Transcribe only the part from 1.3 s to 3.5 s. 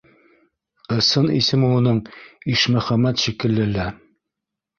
исеме шуның Ишмөхәмәт